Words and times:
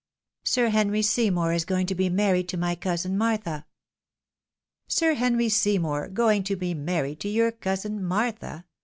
"Sir 0.43 0.69
Henry 0.69 1.03
Seymour 1.03 1.53
is 1.53 1.63
going 1.63 1.85
to 1.85 1.93
be 1.93 2.09
married 2.09 2.49
to 2.49 2.57
my 2.57 2.73
cousin 2.73 3.19
Martha."" 3.19 3.67
Sir 4.87 5.13
Henry 5.13 5.47
Seymour 5.47 6.07
going 6.07 6.43
to 6.45 6.55
be 6.55 6.73
married 6.73 7.19
to 7.19 7.29
your 7.29 7.51
cousin 7.51 8.03
Martha? 8.03 8.65